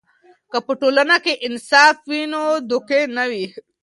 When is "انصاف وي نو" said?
1.47-2.41